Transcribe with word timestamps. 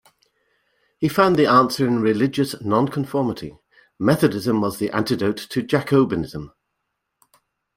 He 0.97 1.07
found 1.07 1.35
the 1.35 1.45
answer 1.45 1.85
in 1.85 2.01
religious 2.01 2.59
nonconformity: 2.59 3.59
Methodism 3.99 4.59
was 4.59 4.79
the 4.79 4.89
antidote 4.89 5.37
to 5.37 5.61
Jacobinism. 5.61 6.53